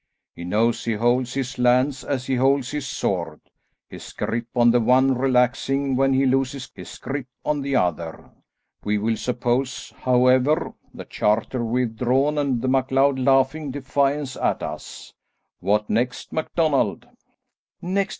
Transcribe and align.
He 0.33 0.43
knows 0.45 0.83
he 0.83 0.93
holds 0.93 1.35
his 1.35 1.59
lands 1.59 2.03
as 2.03 2.25
he 2.25 2.33
holds 2.33 2.71
his 2.71 2.87
sword, 2.87 3.39
his 3.87 4.13
grip 4.13 4.47
on 4.55 4.71
the 4.71 4.79
one 4.79 5.13
relaxing 5.15 5.95
when 5.95 6.11
he 6.15 6.25
loses 6.25 6.71
his 6.73 6.97
grip 6.97 7.27
on 7.45 7.61
the 7.61 7.75
other. 7.75 8.31
We 8.83 8.97
will 8.97 9.15
suppose, 9.15 9.93
however, 9.97 10.73
the 10.91 11.05
charter 11.05 11.63
withdrawn 11.63 12.39
and 12.39 12.63
the 12.63 12.67
MacLeod 12.67 13.19
laughing 13.19 13.69
defiance 13.69 14.35
at 14.35 14.63
us. 14.63 15.13
What 15.59 15.87
next, 15.87 16.33
MacDonald?" 16.33 17.05
"Next! 17.79 18.09